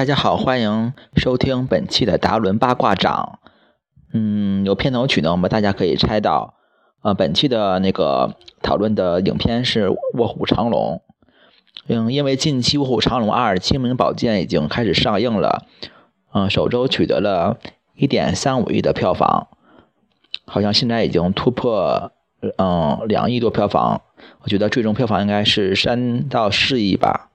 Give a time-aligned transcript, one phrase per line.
[0.00, 3.38] 大家好，欢迎收听本期的达伦八卦掌。
[4.14, 6.54] 嗯，有片头曲呢，我们大家可以猜到，
[7.02, 11.02] 呃，本期的那个讨论的影片是《卧虎藏龙》。
[11.88, 15.66] 嗯，因为近期《卧虎藏龙二：清明宝剑》已经开始上映了，
[16.32, 17.58] 嗯，首周取得了
[17.94, 19.48] 一点三五亿的票房，
[20.46, 22.10] 好像现在已经突破，
[22.56, 24.00] 嗯，两亿多票房。
[24.40, 27.26] 我觉得最终票房应该是三到四亿吧。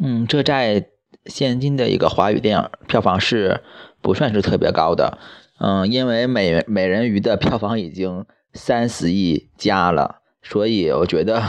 [0.00, 0.89] 嗯，这在
[1.26, 3.60] 现今的一个华语电影票房是
[4.00, 5.18] 不算是特别高的。
[5.58, 11.42] 嗯，因为美美人鱼的票房已经三十亿加了，所以我觉得，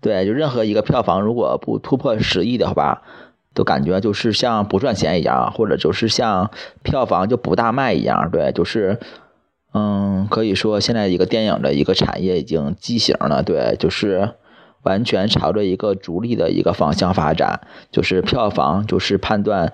[0.00, 3.02] 对，就任何一个票房如果不突破十亿的话，
[3.54, 6.50] 都感觉就是像不赚钱一样，或者就是像
[6.82, 8.30] 票房就不大卖一样。
[8.30, 9.00] 对，就是，
[9.72, 13.42] 嗯，可以说现在一个电影的一个产业已经畸形了。
[13.42, 14.34] 对，就是。
[14.84, 19.72] 完全朝着一个逐利的一个方向发展，就是票房就是判断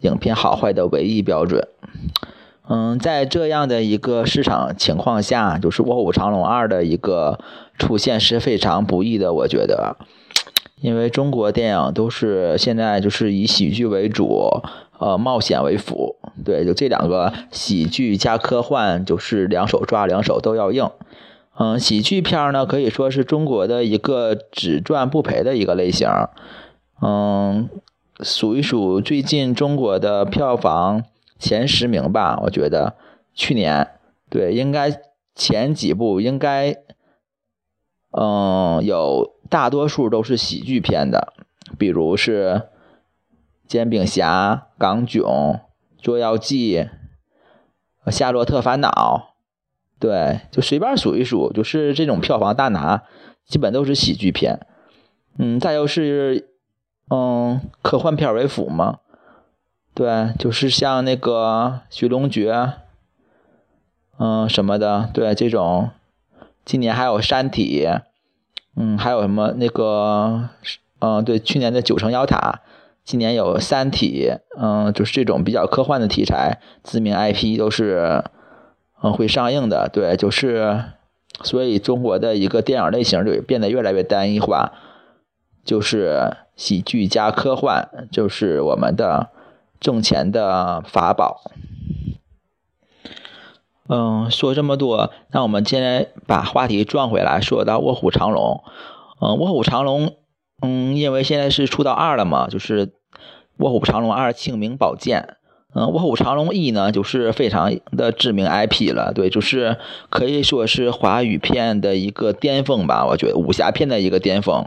[0.00, 1.68] 影片好坏的唯一标准。
[2.68, 7.38] 嗯，在这样的一个市场情况下，就是《卧虎藏龙二》的一个
[7.78, 9.96] 出现是非常不易的，我觉得，
[10.80, 14.62] 因为中国电影都是现在就是以喜剧为主，
[14.98, 20.90] 呃，冒险为辅，对，就这两个喜剧加科幻，就是两手抓，两手都要硬。
[21.58, 26.06] 嗯，喜剧片呢，可以说是中国的一个只赚不赔的一个类型。
[27.00, 27.70] 嗯，
[28.20, 31.04] 数一数最近中国的票房
[31.38, 32.94] 前十名吧，我觉得
[33.34, 33.88] 去年
[34.28, 35.00] 对应该
[35.34, 36.76] 前几部应该，
[38.10, 41.32] 嗯，有大多数都是喜剧片的，
[41.78, 42.48] 比如是
[43.66, 45.22] 《煎饼侠》《港囧》
[46.02, 46.78] 《捉妖记》
[48.10, 49.30] 《夏洛特烦恼》。
[50.06, 53.02] 对，就随便数一数，就是这种票房大拿，
[53.44, 54.60] 基本都是喜剧片。
[55.36, 56.48] 嗯，再就是，
[57.10, 59.00] 嗯，科幻片为辅嘛。
[59.94, 62.52] 对，就是像那个《寻龙诀》，
[64.20, 65.10] 嗯，什么的。
[65.12, 65.90] 对，这种，
[66.64, 67.84] 今年还有《山体》，
[68.76, 70.50] 嗯，还有什么那个，
[71.00, 72.60] 嗯，对，去年的《九层妖塔》，
[73.02, 78.22] 今年有《三体》，嗯，就是这种比较科幻的题材，知名 IP 都是。
[79.02, 80.84] 嗯，会上映的，对，就是，
[81.42, 84.72] 所以中国的一个电影类型就变得越来越单一化，
[85.64, 89.28] 就是喜剧加科幻，就是我们的
[89.78, 91.42] 挣钱的法宝。
[93.88, 98.64] 嗯，说这么多，那我们今天把话题转回来，说到《卧虎藏龙》。
[99.20, 100.08] 嗯，《卧虎藏龙》，
[100.62, 102.86] 嗯，因为现在是出到二了嘛，就是
[103.58, 105.36] 《卧虎藏龙二：清明宝剑》。
[105.78, 109.76] 嗯，《卧虎藏龙一》呢，就是非常的知名 IP 了，对，就是
[110.08, 114.66] 可以说是华语片的一个巅峰吧，我觉得武侠片的一个巅峰。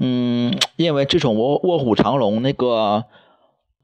[0.00, 3.04] 嗯，因为自从《卧卧虎藏龙》那个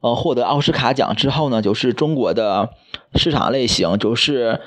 [0.01, 2.71] 呃获得奥斯卡奖之后呢，就是中国的
[3.15, 4.59] 市场类型就是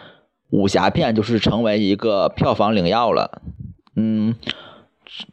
[0.52, 3.42] 武侠片，就是成为一个票房灵药了。
[3.96, 4.36] 嗯。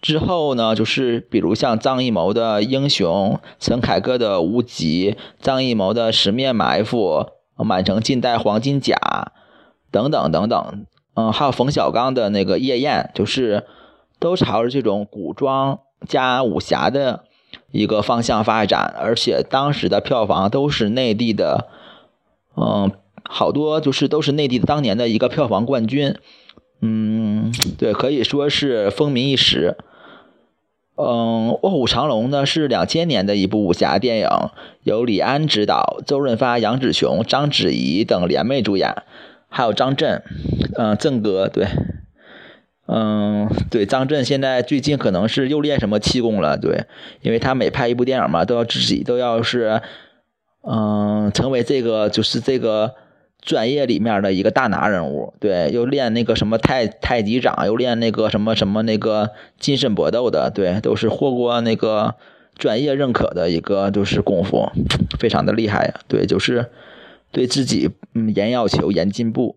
[0.03, 7.27] 之后呢，就是比如像张艺谋的《英雄》，陈凯歌的《无极》，张艺谋的《十面埋伏》，
[7.65, 8.95] 《满城尽带黄金甲》
[9.91, 13.65] 等等等等，嗯，还有冯小刚的那个《夜宴》，就是
[14.19, 17.25] 都朝着这种古装加武侠的
[17.71, 21.69] 一个方向发展，而且当时的票房都是内地的，
[22.55, 22.93] 嗯，
[23.25, 26.19] 好多就是都是内地当年的一个票房冠军。
[26.83, 29.77] 嗯，对，可以说是风靡一时。
[30.97, 34.29] 嗯，《卧虎藏龙》呢是两千年的一部武侠电影，
[34.83, 38.95] 由李安执导，周润发、杨紫琼、章子怡等联袂主演，
[39.49, 40.23] 还有张震，
[40.77, 41.67] 嗯，震哥，对，
[42.87, 46.85] 嗯，对，张震现在最近可能是又练什么气功了，对，
[47.23, 49.81] 因为他每拍一部电影嘛，都要自己都要是，
[50.63, 52.95] 嗯，成为这个就是这个。
[53.41, 62.17] 专业里面的一个大拿人物，对，又练那个什么太太极掌，又练那个什么什么那个近身搏斗的，对，都是获过那个
[62.57, 64.71] 专业认可的一个就是功夫，
[65.19, 66.67] 非常的厉害呀，对，就是
[67.33, 69.57] 对自己嗯严要求严进步，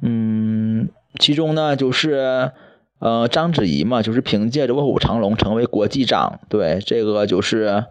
[0.00, 0.88] 嗯，
[1.18, 2.52] 其中呢就是
[3.00, 7.86] 呃章子怡嘛，就是凭借着《卧虎藏龙》成为国际掌，对，这个就是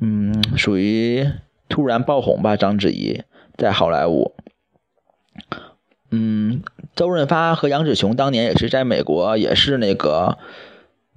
[0.00, 1.26] 嗯属于。
[1.68, 3.22] 突然爆红吧，章子怡
[3.56, 4.34] 在好莱坞。
[6.10, 6.62] 嗯，
[6.96, 10.38] 周润发和杨紫琼当年也是在美国，也是那个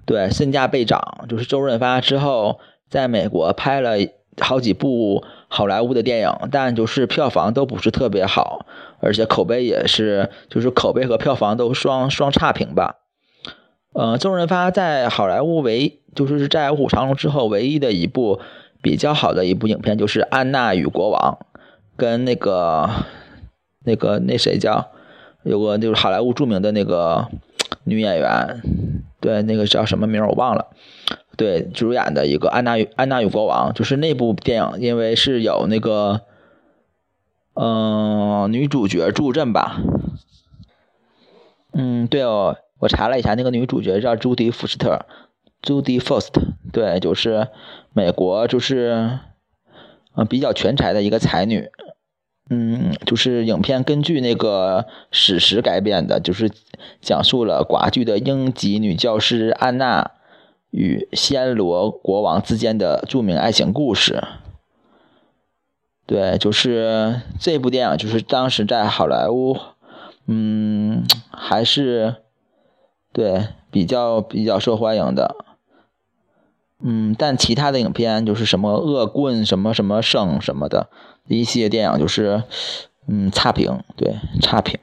[0.05, 1.25] 对身价倍涨。
[1.29, 2.59] 就是周润发之后
[2.89, 3.95] 在美国拍了
[4.39, 8.65] 好几部好莱坞的电影，但就是票房都不是特别好，
[8.99, 12.97] 而且口碑也是就是口碑和票房都双双差评吧。
[13.93, 18.39] 呃，周润发在好莱坞唯就是在《卧虎藏龙》之后唯一的一部
[18.81, 21.37] 比较好的一部影片，就是《安娜与国王》，
[21.95, 22.89] 跟那个
[23.83, 24.91] 那个那谁叫
[25.43, 27.27] 有个就是好莱坞著名的那个
[27.83, 28.61] 女演员，
[29.19, 30.67] 对，那个叫什么名我忘了，
[31.37, 36.21] 对，主演的一个《安娜与安娜与国王》，就是那部电影，因为是有那个
[37.53, 39.81] 嗯女主角助阵吧，
[41.73, 42.57] 嗯，对哦。
[42.81, 45.05] 我查了一下，那个女主角叫朱迪·福斯特，
[45.61, 46.33] Judy First，，
[46.71, 47.47] 对，就是
[47.93, 49.19] 美国，就是
[50.15, 51.69] 嗯比较全才的一个才女，
[52.49, 56.51] 嗯，就是影片根据那个史实改编的，就是
[56.99, 60.11] 讲述了寡居的英籍女教师安娜
[60.71, 64.23] 与暹罗国王之间的著名爱情故事。
[66.07, 69.57] 对，就是这部电影，就是当时在好莱坞，
[70.27, 72.15] 嗯，还是。
[73.13, 75.35] 对，比较比较受欢迎的，
[76.83, 80.89] 嗯，但其他的影片就是什么恶棍什么什么圣什么的
[81.27, 82.43] 一系列电影就是，
[83.07, 84.79] 嗯，差评，对，差评。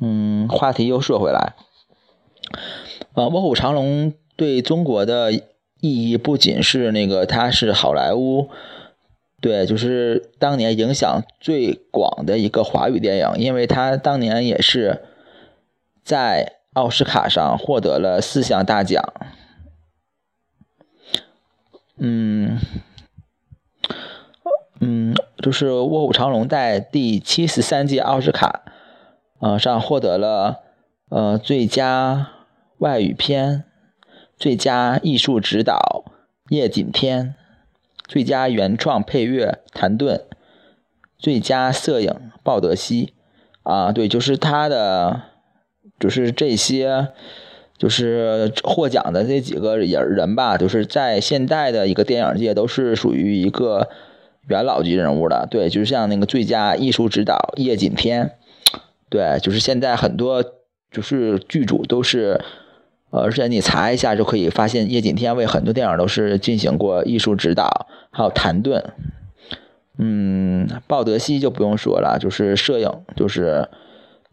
[0.00, 1.54] 嗯，话题又说回来，
[3.14, 5.42] 呃，《卧虎藏龙》对中国的意
[5.80, 8.48] 义不仅是那个它是好莱坞，
[9.40, 15.02] 对，就是当年影响最广的一个华语电影，因为它当年也是
[16.02, 16.54] 在。
[16.74, 19.02] 奥斯卡上获得了四项大奖，
[21.98, 22.58] 嗯，
[24.80, 28.62] 嗯，就是《卧虎藏龙》在第七十三届奥斯卡，
[29.40, 30.60] 呃上获得了
[31.08, 32.30] 呃最佳
[32.78, 33.64] 外语片、
[34.36, 36.04] 最佳艺术指导
[36.48, 37.34] 叶锦添、
[38.06, 40.24] 最佳原创配乐谭盾、
[41.18, 43.14] 最佳摄影鲍德西，
[43.62, 45.22] 啊，对，就是他的。
[45.98, 47.08] 就是这些，
[47.78, 53.88] 就是获奖的这几个人人吧，就是在现代的一个电影界都是属于一个
[54.48, 55.46] 元老级人物的。
[55.50, 58.32] 对，就是像那个最佳艺术指导叶锦添，
[59.08, 60.44] 对，就是现在很多
[60.90, 62.40] 就是剧组都是，
[63.10, 68.92] 而且你查一下就可以发现叶锦添为很多电影都是进行过艺术指导，还有谭盾，
[69.98, 73.68] 嗯，鲍德西就不用说了，就是摄影，就是。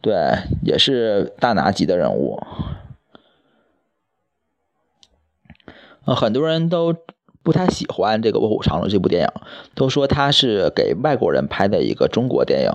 [0.01, 0.13] 对，
[0.61, 2.39] 也是大拿级的人物。
[6.05, 6.95] 呃，很多人都
[7.43, 9.41] 不太喜欢这个《卧虎藏龙》这部电影，
[9.75, 12.71] 都说它是给外国人拍的一个中国电影。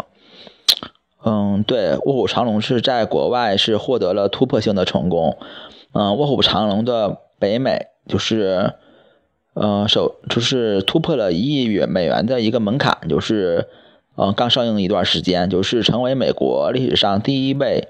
[1.24, 5.38] 嗯，对，《卧虎藏龙》是在国外是获得了突破性的成功。
[5.92, 8.74] 嗯，《卧虎藏龙》的北美就是，
[9.54, 13.68] 呃，首就是突破了一亿美元的一个门槛，就是。
[14.16, 17.88] 嗯，刚上映一段时间，就是成为美国历史上第一位，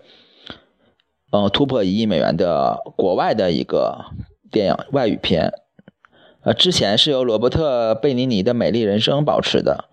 [1.33, 4.05] 嗯，突破一亿美元的国外的一个
[4.51, 5.53] 电影外语片。
[6.43, 9.85] 呃，之前是由罗伯特·贝尼尼的《美丽人生》保持的，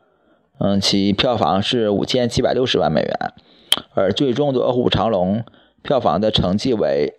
[0.59, 3.33] 嗯，其票房是五千七百六十万美元，
[3.93, 5.39] 而最终的《卧虎藏龙》
[5.81, 7.13] 票房的成绩为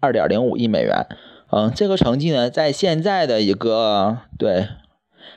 [0.00, 1.06] 二点零五亿美元。
[1.50, 4.68] 嗯，这个成绩呢，在现在的一个对。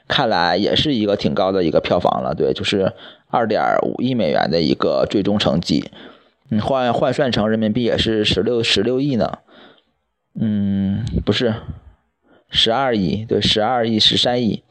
[0.06, 2.92] 看来也是一个挺高的一个票房了，对，就是
[3.30, 5.92] 二点五亿美元的一个最终成绩，
[6.50, 9.40] 嗯，换换算成人民币也是十六十六亿呢，
[10.40, 11.54] 嗯，不是，
[12.50, 14.64] 十二亿，对，十二亿十三亿，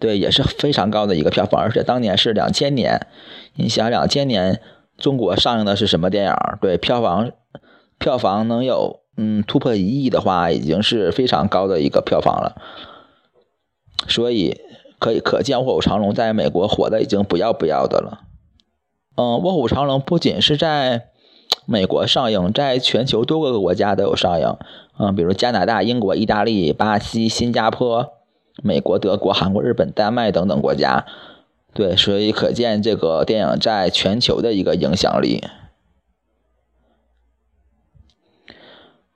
[0.00, 3.06] 对，也是非常高的一个票房，而且当年是两千年，
[3.54, 4.60] 你想两千年
[4.96, 6.32] 中国上映的是什么电影？
[6.60, 7.32] 对，票房
[7.98, 12.62] 票房能有嗯突破一亿的话，已经是非常高的一个票房了。
[14.08, 14.60] 所以
[15.00, 18.22] 可以可见，《卧虎藏龙》在美国火的已经不要不要的了。
[19.16, 21.08] 嗯，《卧虎藏龙》不仅是在
[21.64, 24.56] 美国上映，在全球多个国家都有上映。
[24.98, 28.12] 嗯，比如加拿大、英国、意大利、巴西、新加坡、
[28.62, 31.06] 美国、德国、韩国、日本、丹麦等等国家。
[31.72, 35.44] 对，所以可见这个电影在全球的一个影响力。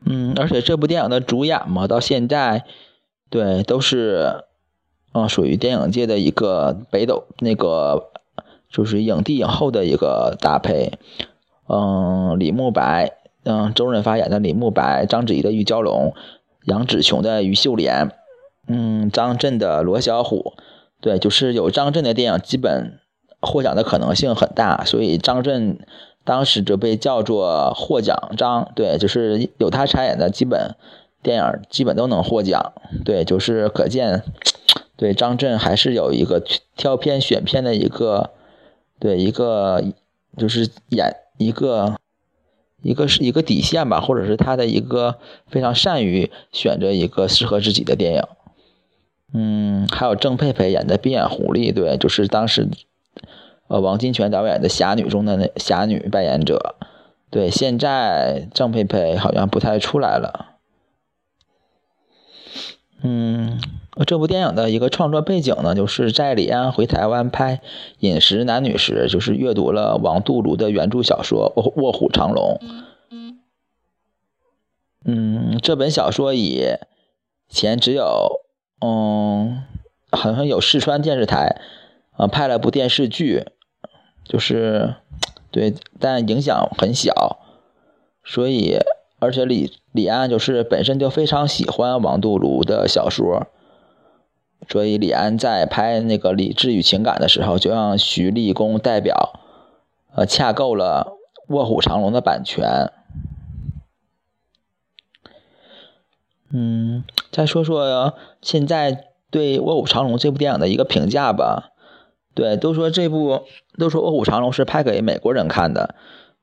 [0.05, 2.65] 嗯，而且这部电影的主演嘛，到现在
[3.29, 4.45] 对都是。
[5.13, 8.13] 嗯，属于电影界的一个北斗，那个
[8.71, 10.93] 就是影帝影后的一个搭配。
[11.71, 13.13] 嗯，李慕白，
[13.45, 16.13] 嗯，周润发演的李慕白，章子怡的玉娇龙，
[16.65, 18.11] 杨紫琼的于秀莲，
[18.67, 20.55] 嗯，张震的罗小虎。
[21.01, 22.99] 对，就是有张震的电影，基本
[23.41, 25.79] 获奖的可能性很大，所以张震
[26.25, 28.71] 当时就被叫做获奖张。
[28.75, 30.75] 对，就是有他参演的基本
[31.23, 32.73] 电影，基本都能获奖。
[33.05, 34.23] 对，就是可见。
[34.97, 36.43] 对张震还是有一个
[36.77, 38.31] 挑片选片的一个，
[38.99, 39.83] 对一个
[40.37, 41.97] 就是演一个
[42.83, 45.17] 一个是一个底线吧，或者是他的一个
[45.49, 48.23] 非常善于选择一个适合自己的电影。
[49.33, 52.69] 嗯，还有郑佩佩演的《闭眼狐狸》，对，就是当时
[53.69, 56.77] 呃王金泉导演的《侠女》中的那侠女扮演者。
[57.31, 60.50] 对，现在郑佩佩好像不太出来了。
[63.03, 63.61] 嗯，
[64.07, 67.57] 这部电影的一个创作背景呢，就是在李安回台湾拍
[68.01, 72.61] 《饮食男女》时，就是阅读了王杜庐的原著小说《卧卧虎藏龙》。
[75.05, 76.75] 嗯，这本小说以
[77.49, 78.41] 前只有
[78.81, 79.65] 嗯，
[80.11, 81.61] 好像有四川电视台
[82.13, 83.47] 啊拍了部电视剧，
[84.25, 84.95] 就是。
[85.53, 87.41] 对，但影响很小，
[88.23, 88.79] 所以
[89.19, 93.49] 而且李李安就是本身就非常喜欢王杜庐的小说，
[94.69, 99.33] 所以李安在拍那个《理智与情感》的时候，就让徐立功代表，
[100.15, 101.17] 呃，洽购了
[101.55, 102.93] 《卧虎藏龙》的版权。
[106.53, 111.71] 嗯，再说说现在对《卧虎藏龙》这部电影的一个评价吧。
[112.35, 113.45] 对，都说这部
[113.77, 115.95] 都说《卧虎藏龙》是拍给美国人看的，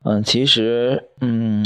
[0.04, 1.66] 嗯，其实，嗯，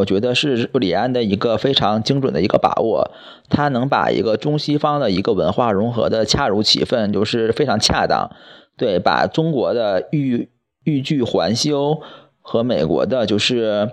[0.00, 3.10] 我觉得是李安的一个非常精准的一个把握，
[3.48, 8.30] 他能把一个中西方的一个文化融合的恰如其分，就是非常恰当。
[8.76, 10.48] 对，把中国的欲
[10.84, 12.00] 欲拒还休
[12.40, 13.90] 和美国的就是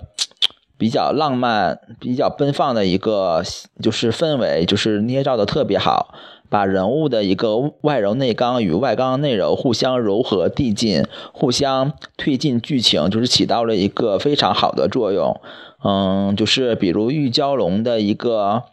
[0.78, 3.44] 比较浪漫、比较奔放的一个
[3.84, 6.16] 就是氛围，就是捏造的特别好。
[6.50, 15.42] 把人物的一个外柔内刚与外刚内柔互相柔和递进，互相推进剧情，就是起到了一个非常好的作用。
[15.88, 18.64] 嗯，就是比如玉娇龙的一个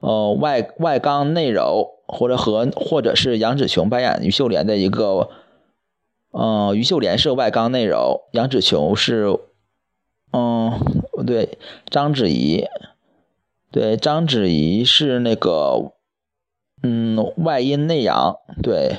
[0.00, 5.28] 呃外外刚内柔，或者和或者是杨紫琼扮演于秀莲的一个，
[6.32, 9.38] 嗯，于秀莲是外刚内柔，杨紫琼是
[10.32, 10.72] 嗯
[11.26, 11.58] 对
[11.90, 12.64] 章子怡，
[13.70, 15.92] 对章子怡是那个。
[16.86, 18.98] 嗯，外阴内阳，对，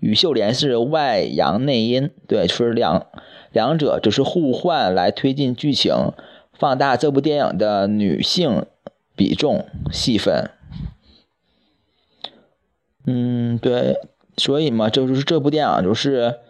[0.00, 3.06] 于秀莲是外阳内阴，对，就是两
[3.52, 6.12] 两者就是互换来推进剧情，
[6.52, 8.66] 放大这部电影的女性
[9.14, 10.50] 比重戏份。
[13.06, 14.00] 嗯，对，
[14.36, 16.40] 所以嘛，这就是这部电影就是，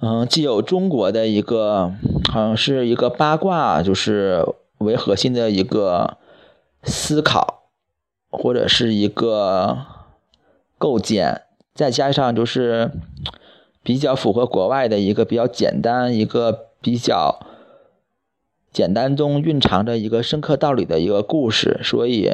[0.00, 1.92] 嗯，既有中国的一个
[2.32, 4.44] 好像是一个八卦，就是
[4.78, 6.16] 为核心的一个
[6.82, 7.56] 思考。
[8.30, 9.86] 或者是一个
[10.76, 12.90] 构建，再加上就是
[13.82, 17.40] 比较符合国外的一个比较简单、一个比较
[18.72, 22.30] 简单中蕴藏着一个深刻道理的一个故事，所以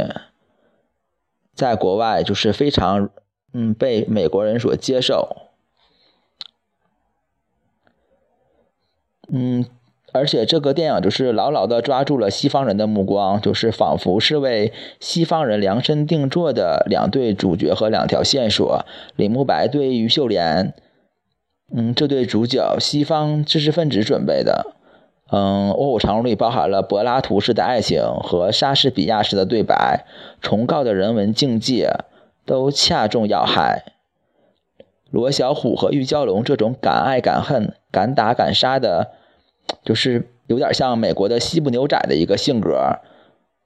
[1.55, 3.11] 在国外就是非常
[3.53, 5.37] 嗯被美国人所接受，
[9.33, 9.65] 嗯。
[10.17, 18.87] 而且这个电影就是牢牢地抓住了西方人的目光，就是仿佛是为西方人量身定做的两对主角和两条线索。
[19.17, 20.73] 李慕白对于秀莲，
[21.75, 24.74] 嗯，这对主角，西方知识分子准备的，
[25.37, 30.05] 嗯，《卧虎藏龙》里包含了柏拉图式的爱情和莎士比亚式的对白，
[30.41, 31.91] 崇高的人文境界
[32.47, 33.83] 都恰中要害。
[35.11, 39.11] 罗小虎和玉娇龙这种敢爱敢恨、敢打敢杀的。
[39.83, 42.99] 就是有点像美国的西部牛仔的一个性格，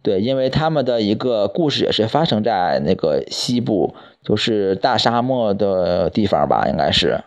[0.02, 7.20] 对，因为他们的一个故事也是发生在那个西部，就是大沙漠的地方吧，应该是，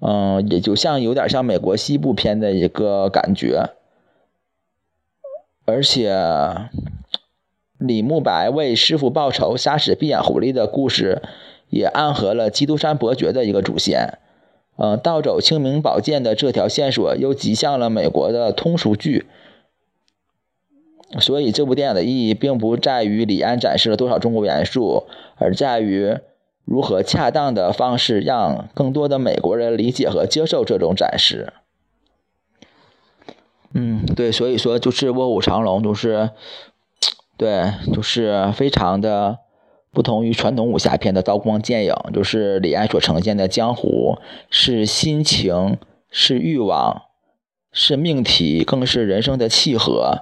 [0.00, 3.70] 嗯，也就像有点像美国西部片的一个感觉，
[5.64, 6.14] 而且
[7.78, 11.22] 李慕白为师傅报仇杀死闭眼狐狸的故事，
[11.70, 14.18] 也暗合了基督山伯爵的一个主线。
[14.78, 19.24] 嗯，盗走清明宝剑的这条线索又极像了美国的通俗剧，
[21.18, 26.18] 所以这部电影的意义并不在于李安展示了多少中国元素，而在于
[26.66, 31.54] 如何恰当的方式让更多的美国人理解和接受这种展示。
[33.72, 36.28] 嗯，对，所以说就是《卧虎藏龙》，就是，
[37.38, 39.38] 对，就是非常的。
[39.92, 44.18] 不同于传统武侠片的刀光剑影，就是李安所呈现的江湖
[44.50, 45.78] 是心情，
[46.10, 47.04] 是欲望，
[47.72, 50.18] 是命题，更是人生的契合，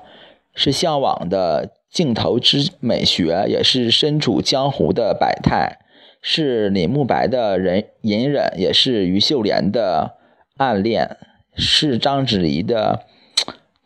[0.54, 5.80] 是向往的镜头之美学，也是身处江湖的百态，
[6.26, 10.16] 是李慕白的人隐忍，也是于秀莲的
[10.56, 11.18] 暗恋，
[11.54, 13.04] 是章子怡的，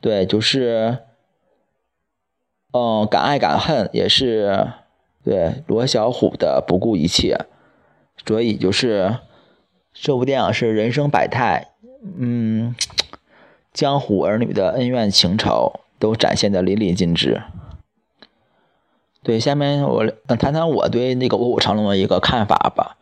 [0.00, 0.98] 对，就是，
[2.72, 4.68] 嗯，敢爱敢恨，也是。
[5.24, 7.36] 对罗小虎的不顾一切，
[8.24, 9.16] 所以就是
[9.92, 11.68] 这部电影是人生百态，
[12.16, 12.74] 嗯，
[13.74, 17.42] 江湖儿女的恩怨情仇都展现的淋漓尽致。
[19.22, 20.06] 对，下面我
[20.38, 22.96] 谈谈我对那个《卧虎藏龙》的一个看法吧。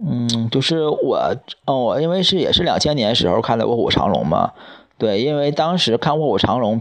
[0.00, 4.52] 嗯，就是我，哦，我因为是也是两千年时候看的《卧虎藏龙》嘛。
[4.96, 6.80] 对，因为当时看《卧虎藏龙》，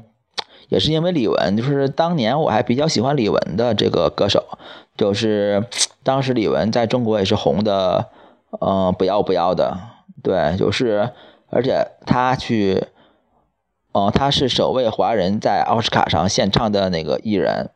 [0.70, 4.46] 也是因为李玟，就是当年我还比较喜欢李玟的这个歌手，
[4.96, 5.66] 就是
[6.04, 8.08] 当时李玟在中国也是红的，
[8.62, 9.78] 嗯，不要不要的。
[10.22, 11.10] 对，就是
[11.50, 12.86] 而且他去，
[13.94, 17.72] 哦，他是首位华人在奥斯卡上献唱的那个艺人。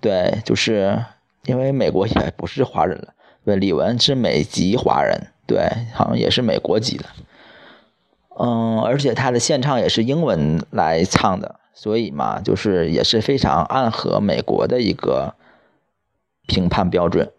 [0.00, 1.04] 对，就是
[1.44, 3.14] 因为美国也不是华人了。
[3.44, 5.58] 对，李玟是美籍华人，对，
[5.94, 7.04] 好像也是美国籍的。
[8.38, 15.34] 嗯，而且他的现唱也是英文来唱的，所以嘛，就是也是非常暗合美国的一个
[16.46, 17.30] 评判标准。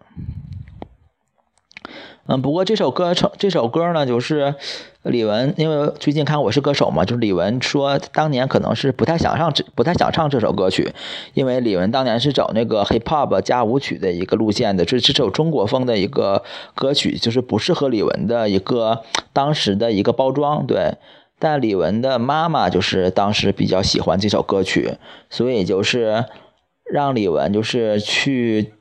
[2.31, 4.55] 嗯，不过这首歌唱这首歌呢，就是
[5.03, 10.93] 李玟，因为最近看《我是歌手》嘛，就是李玟说当年可能是不太想唱这不太想唱这首歌曲，
[11.33, 16.41] 因为李玟当年是走那个 hip hop 加舞曲的一个路线的，这这首中国风的一个
[16.73, 19.01] 歌曲，就是不适合李玟的一个
[19.33, 20.93] 当时的一个包装，对。
[21.37, 24.93] 但李玟的妈妈就是当时比较喜欢这首歌曲，
[25.29, 26.23] 所以就是
[26.89, 28.71] 让李玟就是去。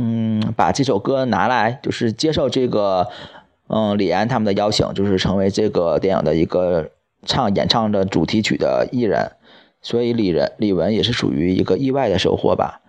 [0.00, 3.08] 嗯，把这首歌拿来，就是接受这个，
[3.66, 6.90] 嗯，李安他们的邀请，就是成为这个电影的一个
[7.26, 9.32] 唱演唱的主题曲的艺人，
[9.82, 12.80] 所以李人李玟也是属于一个意外的收获吧。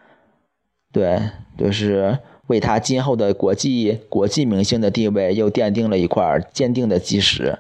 [0.92, 1.20] 对，
[1.58, 7.58] 就是为他今后的国际国际明星的地位又奠定了一块坚定的基石。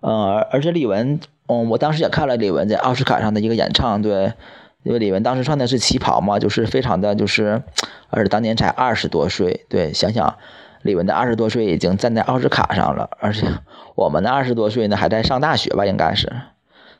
[0.00, 4.32] 嗯，而且李玟，嗯，我当时也看了李玟在奥斯卡上的一个演唱，对。
[4.82, 7.62] 因为李玟当时穿的是旗袍嘛，就是非常的就是，
[8.08, 10.38] 而且当年才二十多岁，对，想想
[10.80, 13.46] 李玟的二十多岁已经站在奥斯卡上了，而且
[13.94, 16.32] 我们的二十多岁呢还在上大学吧，应该是，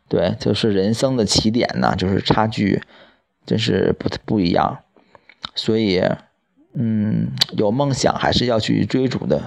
[0.08, 2.82] 对，就是人生的起点呢，就是差距，
[3.46, 4.80] 真是不不一样，
[5.54, 6.02] 所以，
[6.74, 9.40] 嗯，有梦想还是要去追逐的，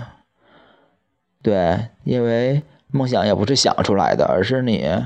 [1.44, 5.06] 对，因为梦想也不是想出来的，而是你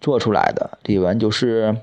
[0.00, 1.76] 做出来的，李玟就是。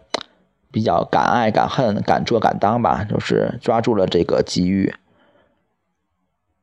[0.72, 4.94] 比较敢爱敢恨敢做敢当吧，就是抓住了这个机遇。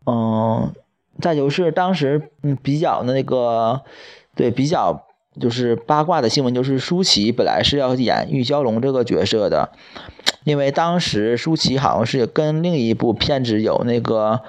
[0.06, 0.72] 嗯，
[1.20, 3.82] 再就是当时嗯比较那个，
[4.36, 5.06] 对比较
[5.40, 9.72] 就是八卦的新闻，就是舒淇本来是要演玉娇龙这个角色的，
[10.44, 14.42] 因为当时舒淇好像是跟另一部片子有那个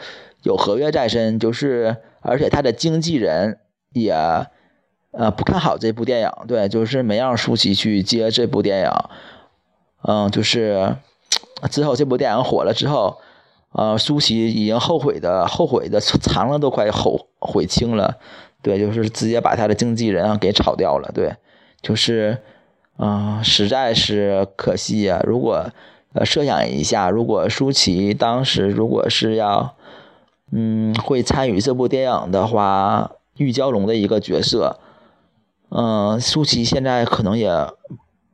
[0.44, 3.58] 有合约在身，就是而且他的经纪人
[3.94, 4.14] 也
[5.10, 8.92] 呃不看好这部电影，对，就是没让舒淇去接这部电影。
[10.10, 10.96] 嗯，就是
[11.70, 13.18] 之后这部电影火了之后，
[13.74, 18.16] 呃，舒淇已经后悔的后悔的肠子都快后悔青了，
[18.62, 21.36] 对，就是直接把他的经纪人给炒掉了，对，
[21.82, 22.38] 就是，
[23.00, 25.22] 嗯，实在是可惜呀。
[25.28, 25.70] 如果
[26.14, 29.76] 呃设想一下，如果舒淇当时如果是要，
[30.54, 34.80] 嗯，会参与这部电影的话，玉娇龙的一个角色，
[35.68, 37.52] 嗯，舒淇现在可能也。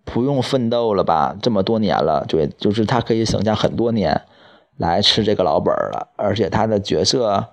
[0.06, 1.36] 不用奋斗了吧？
[1.42, 4.22] 这么多年了，对，就是他可以省下很多年
[4.78, 6.10] 来吃这个老本了。
[6.18, 7.48] 而且他的角色，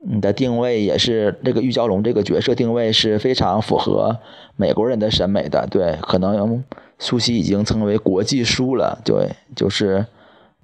[0.00, 4.18] 你的定位也是这个玉娇龙这个角色定位是非常符合
[4.56, 5.66] 美国人的审美的。
[5.70, 6.64] 对，可能
[6.98, 10.06] 苏西已经成为国际书了，对，就是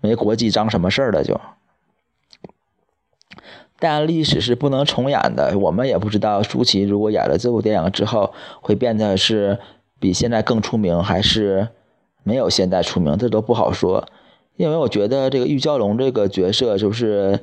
[0.00, 1.40] 没国际脏什么事儿了就。
[3.78, 9.58] 但历史是不能重演的，我们也不知道舒淇如果演了这部电影之后会变得是。
[10.00, 11.68] 比现在更出名还是
[12.22, 14.06] 没有现在出名，这都不好说。
[14.56, 17.40] 因为我觉得这个玉娇龙这个角色就是，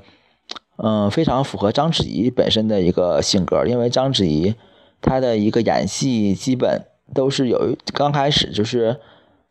[0.78, 3.66] 嗯，非常符合章子怡本身的一个性格。
[3.66, 4.54] 因为章子怡
[5.02, 8.98] 她的一个演戏基本都是有刚开始就是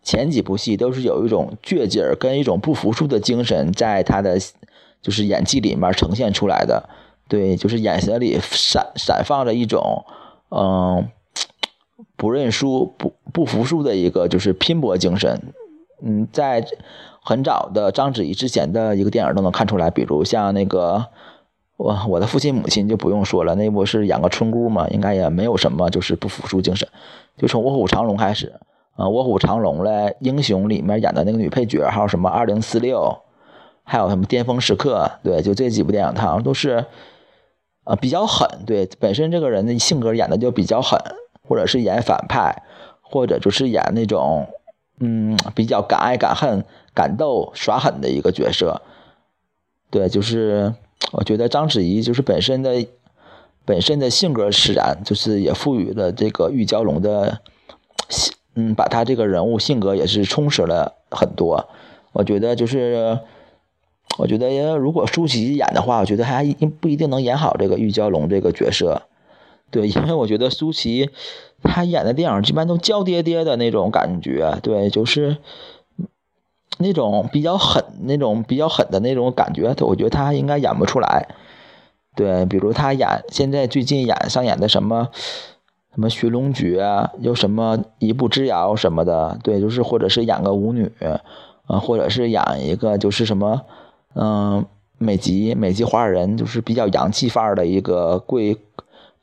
[0.02, 4.38] 前几部戏都是有一种倔劲儿跟一种不服输的精神在她的
[5.00, 6.88] 就是演技里面呈现出来的。
[7.28, 10.04] 对，就是眼神里闪闪放着一种
[10.50, 11.08] 嗯。
[12.16, 15.40] 不认输、不不服输的一个就是拼搏精神。
[16.02, 16.64] 嗯，在
[17.22, 21.06] 很早的章子怡之前的一个电影都能看出来，比如像那个
[21.76, 26.86] 我我的父亲母亲就不用说了，那部是演个村姑嘛，应该也没有什么就是不服输精神。
[27.38, 28.52] 就从《卧虎藏龙》开始，
[28.96, 33.16] 啊，《卧虎藏龙》嘞，英雄里面演的那个女配角，还有什么二零四六，
[33.82, 36.84] 还有什么巅峰时刻，对，就这几部电影，他好像都是
[37.84, 41.00] 啊比较狠，对，本身这个人的性格演的就比较狠。
[41.46, 42.62] 或者是演反派，
[43.02, 44.48] 或者就是演那种，
[45.00, 48.82] 嗯，比较敢爱敢恨、敢斗耍狠的一个角色。
[49.90, 50.74] 对，就是
[51.12, 52.86] 我觉得章子怡就是本身的
[53.64, 57.40] 本身的性格使然，就是也赋予了这个玉娇龙的，
[58.54, 61.68] 嗯，把他这个人物性格也是充实了很多。
[62.12, 63.18] 我觉得就是，
[64.18, 66.44] 我觉得如果舒淇演的话，我觉得还
[66.80, 69.02] 不一定能演好这个玉娇龙这个角色。
[69.70, 71.10] 对，因为我觉得舒淇
[71.62, 75.36] 她演的电影儿一般都娇嗲嗲的那种感觉，对，就是
[76.78, 81.26] 那种比较狠、那种比较狠的那种感觉，我觉得她应该演不出来。
[82.14, 85.08] 对，比如她演现在最近演上演的什么
[85.92, 86.80] 什么《寻龙诀》，
[87.20, 90.92] 又什么《一步之遥》什么的，对，就是或者是演个舞女，
[91.66, 93.62] 啊，或者是演一个就是什么，
[94.14, 94.64] 嗯，
[94.98, 98.56] 美籍美籍华人，就是比较洋气范儿的一个贵。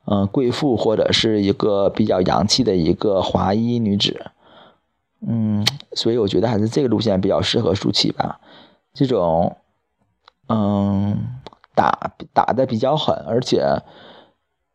[0.06, 4.32] 嗯，贵妇或者是一个比较洋气的一个华裔女子，
[5.26, 8.40] 嗯，所以我觉得还是这个路线比较适合舒淇吧。
[8.94, 9.56] 这种，
[10.50, 11.40] 嗯，
[11.76, 13.64] 打打的比较狠，而且，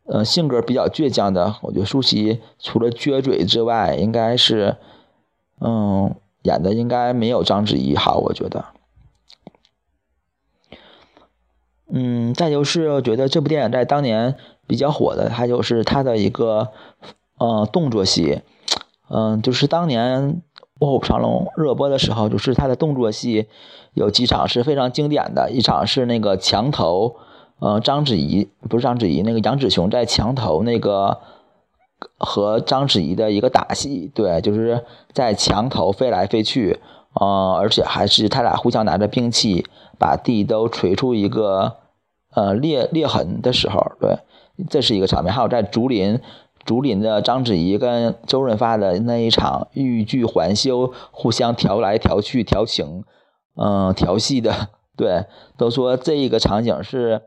[0.05, 4.77] 呃，性格比较倔强的，我觉得舒淇除了撅嘴之外，应该是，
[5.61, 8.65] 嗯，演的应该没有章子怡好，我觉得。
[11.89, 14.37] 嗯，再就是觉得这部电影在当年。
[14.67, 16.69] 比较火的，还就是他的一个，
[17.39, 18.41] 呃，动作戏，
[19.09, 20.35] 嗯，就是当年
[20.81, 23.47] 《卧虎藏龙》热播的时候，就是他的动作戏
[23.95, 27.17] 有几场是非常经典的，一场是那个墙头，
[27.61, 31.19] 呃，章子怡不是章子怡，那个杨紫琼在墙头那个
[32.19, 36.81] 和章子怡的一个打戏，对，就是在墙头飞来飞去，
[37.15, 39.65] 呃，而且还是他俩互相拿着兵器，
[39.99, 41.77] 把地都锤出一个
[42.35, 44.19] 呃裂裂痕的时候，对。
[44.69, 46.21] 这是一个场面，还有在竹林，
[46.65, 53.05] 竹林的章子怡跟周润发的那一场欲拒还休，互相调来调去调情，
[53.57, 57.23] 嗯，调戏的， 对，都说这一个场景是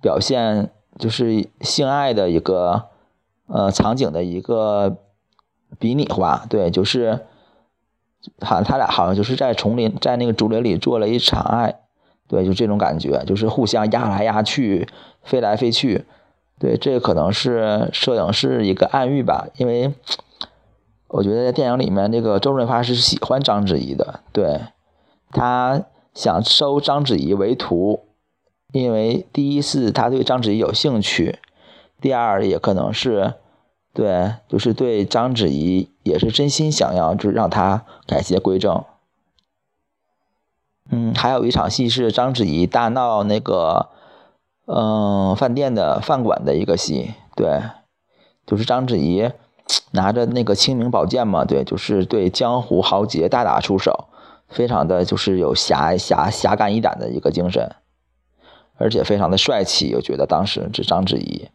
[0.00, 2.84] 表现就是性爱的一个
[3.46, 4.98] 呃场景的一个
[5.78, 7.26] 比拟化，对，就是
[8.40, 11.80] 好像他俩好像就是在丛林，在那个竹林里做了一场爱，
[12.28, 14.86] 对，就这种感觉，就是互相压来压去，
[15.22, 16.04] 飞来飞去。
[16.58, 19.92] 对，这可能是摄影师一个暗喻吧，因为
[21.08, 24.62] 我觉得在电影里面，那个周润发是喜欢章子怡的，对
[25.30, 28.06] 他想收章子怡为徒，
[28.72, 31.40] 因为第一是他对章子怡有兴趣，
[32.00, 33.34] 第二也可能是
[33.92, 38.82] 对，就是对章子怡也是真心想要，就是让他改邪归正。
[40.90, 43.90] 嗯，还有一场戏是章子怡大闹那个。
[44.68, 47.62] 嗯，饭店的饭馆的一个戏，对，
[48.44, 49.30] 就是章子怡
[49.92, 54.08] 拿着那个清明宝剑嘛，对，就是对江湖豪杰大打出手，
[54.48, 57.76] 非常的就是有侠侠侠肝义胆的一个精神，
[58.76, 61.48] 而且非常的帅气，我觉得当时这章子怡，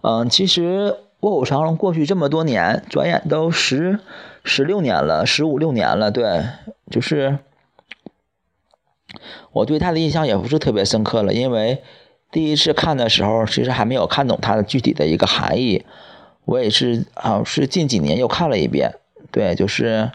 [0.00, 0.90] 嗯，其实
[1.20, 4.00] 《卧虎藏龙》过去这么多年，转眼都十
[4.42, 6.42] 十六年了，十五六年了，对，
[6.90, 7.38] 就是
[9.52, 11.84] 我对他的印象也不是特别深刻了，因为。
[12.30, 15.84] 第一次看的时候，其实还没有看懂它的具体的一个含义。
[16.44, 18.94] 我也是啊，是近几年又看了一遍。
[19.30, 20.10] 对，就是，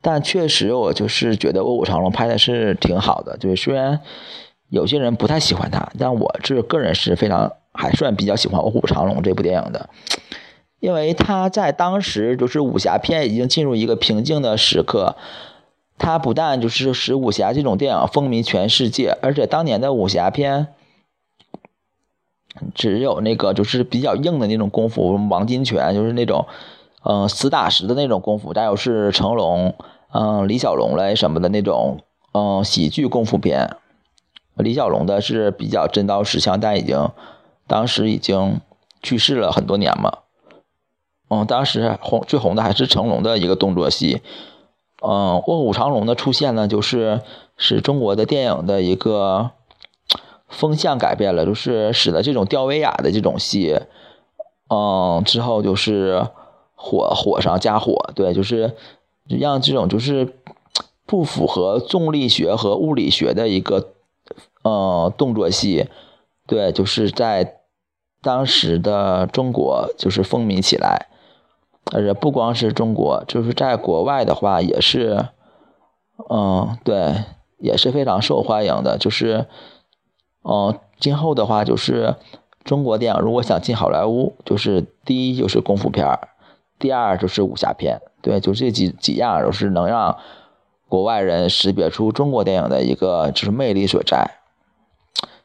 [0.00, 3.36] 但确实我就是觉得《卧虎藏龙》拍的是挺好的。
[3.38, 4.00] 就虽然
[4.68, 9.90] 有些人不太喜欢他，但我这个人是非常还算比较喜欢《卧虎藏龙》这部电影的，
[10.80, 15.16] 因为他在当时就是武侠片已经进入一个瓶颈的时刻。
[15.98, 20.68] 它不但就是使武侠这种电影风靡全世界，而且当年的武侠片
[22.74, 26.46] 只有那个就是比较硬的那种功夫，王金泉就是那种，
[27.02, 29.74] 嗯，实打实的那种功夫，再有是成龙，
[30.12, 32.00] 嗯，李小龙嘞什么的那种，
[32.32, 33.76] 嗯，喜剧功夫片。
[34.56, 37.10] 李小龙的是比较真刀实枪，但已经
[37.66, 38.60] 当时已经
[39.02, 40.18] 去世了很多年嘛。
[41.28, 44.22] 嗯，当时红最红的还是成龙的一个动作戏。
[45.08, 47.20] 嗯，卧虎藏龙的出现呢，就是
[47.56, 49.52] 使中国的电影的一个
[50.48, 53.78] 风向改变了，就是使得这种吊威亚的这种戏，
[54.68, 56.26] 嗯，之后就是
[56.74, 58.74] 火火上加火，对，就是
[59.28, 60.34] 让这种就是
[61.06, 63.90] 不符合重力学和物理学的一个
[64.62, 65.88] 呃动作戏，
[66.48, 67.60] 对，就是在
[68.22, 71.06] 当时的中国就是风靡起来。
[71.92, 75.26] 而且不光是中国，就是在国外的话也是，
[76.28, 77.14] 嗯，对，
[77.58, 78.98] 也是非常受欢迎的。
[78.98, 79.46] 就是，
[80.42, 82.16] 嗯，今后的话就是
[82.64, 86.28] 中国电影如果想进好莱坞，就是第一就是功夫片儿，
[86.78, 90.16] 第二就是武侠片，对，就这几几样都是能让
[90.88, 94.38] 国外人识别出中国电影的一个就是魅力所在。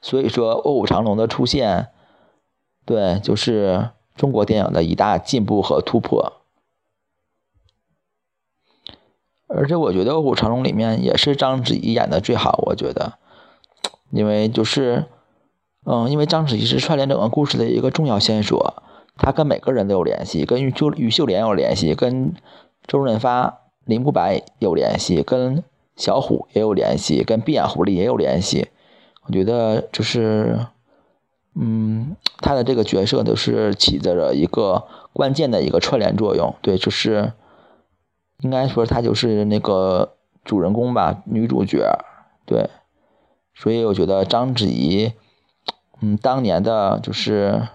[0.02, 1.90] 所以说卧虎藏龙的出现，
[2.86, 3.90] 对，就是
[4.22, 6.34] 中国电影的一大进步和突破。
[9.48, 13.14] 而且我觉得《卧虎藏龙》里面也是章子怡演的最好，我觉得，
[14.12, 15.06] 因为就是，
[15.88, 18.84] 嗯，因为章子怡是串联整个故事的一个重要线索，
[19.18, 22.36] 她跟每个人都有联系，跟于秀于秀莲有联系，跟
[22.86, 25.64] 周润发、林不白有联系，跟
[25.96, 28.68] 小虎也有联系，跟闭眼狐狸也有联系。
[29.24, 30.68] 我觉得就是，
[31.56, 37.34] 嗯，他的这个角色都是起着一个关键的一个串联作用，对，就是。
[38.44, 42.04] 应该说她就是那个主人公吧，女主角，
[42.48, 42.72] 对，
[43.54, 45.14] 所以我觉得章子怡，
[46.02, 47.68] 嗯，当年的就是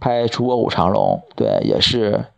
[0.00, 2.28] 拍出《卧虎藏龙》，对，也是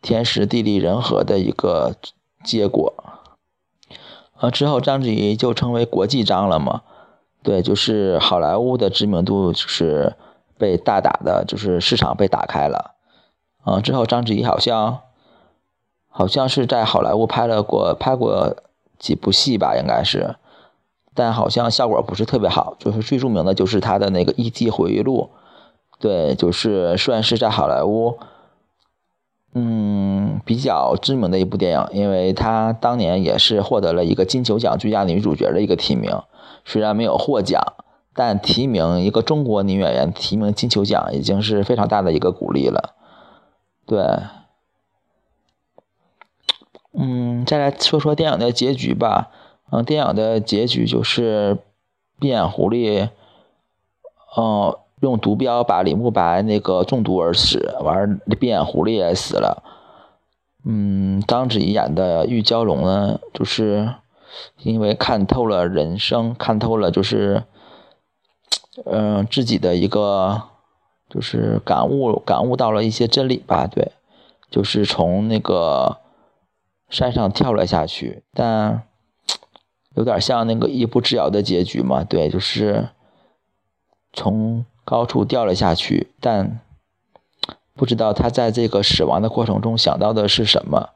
[0.00, 1.94] 天时地利人和的一个
[2.42, 2.94] 结果。
[4.38, 6.80] 呃，之后章子怡就成为国际章了嘛，
[7.42, 10.14] 对，就是好莱坞的知名度就是
[10.58, 12.94] 被大打的，就是市场被打开了。
[13.64, 15.00] 嗯，之后章子怡好像。
[16.12, 18.56] 好像是在好莱坞拍了过拍过
[18.98, 20.34] 几部戏吧，应该是，
[21.14, 22.74] 但好像效果不是特别好。
[22.80, 25.30] 就是最著名的就是他的那个《艺伎回忆录》，
[26.00, 28.18] 对，就是算是在好莱坞，
[29.54, 29.99] 嗯，
[30.50, 36.10] 比较知名的一部电影，因为她当年也是获得了一个金球奖最佳女主角的一个提名，
[36.64, 37.62] 虽然没有获奖，
[38.14, 42.96] 但提名一个中国女演员提名金球奖已经是非常大的一个鼓励了，
[43.86, 44.04] 对。
[46.98, 49.30] 嗯，再来说说电影的结局吧。
[49.70, 51.58] 嗯，电影的结局就是
[52.18, 53.10] 闭眼狐狸，
[54.36, 59.62] 嗯，用毒镖把李慕白那个中毒而死，完闭眼狐狸也死了。
[60.64, 63.94] 嗯，章子怡演的玉娇龙呢，就是
[64.62, 67.44] 因为看透了人生，看透了就是，
[68.84, 70.42] 嗯，自己的一个
[71.08, 73.66] 就是感悟，感悟到了一些真理吧。
[73.66, 73.92] 对，
[74.50, 75.98] 就是从那个。
[76.90, 78.82] 山上跳了下去，但
[79.94, 82.02] 有点像那个一步之遥的结局嘛？
[82.02, 82.88] 对，就是
[84.12, 86.58] 从高处掉了下去，但
[87.74, 90.90] 不知道他在这个死亡的过程中想到的是什么？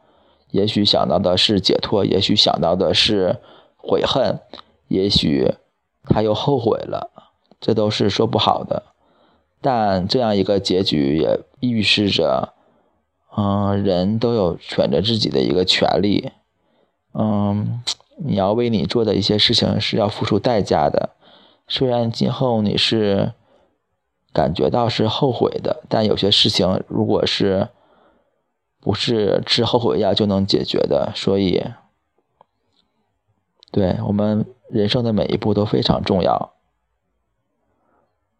[0.50, 3.40] 也许想到的是解脱，也许想到的是
[3.76, 4.40] 悔恨，
[4.88, 5.54] 也许
[6.04, 7.10] 他又后悔了，
[7.60, 8.82] 这都是说不好的。
[9.60, 12.54] 但这样一个结局也预示着。
[13.37, 16.30] 嗯，人都有选择自己的一个权利。
[17.14, 17.82] 嗯，
[18.18, 21.10] 你要为你做的一些事情是要付出代价的。
[21.66, 23.32] 虽然今后你是
[24.34, 27.68] 感觉到是后悔的，但有些事情如果是
[28.80, 31.64] 不是吃后悔药就能解决的，所以，
[33.70, 36.52] 对我们人生的每一步都非常重要。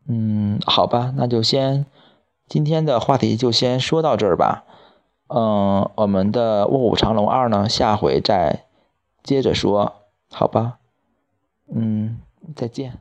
[0.07, 1.87] 嗯，好吧，那就先
[2.47, 4.65] 今天的话题就先说到这儿吧。
[5.29, 8.67] 嗯，我们的《卧虎藏龙二》呢，下回再
[9.23, 9.95] 接着说，
[10.31, 10.79] 好吧？
[11.75, 12.21] 嗯，
[12.55, 13.01] 再见。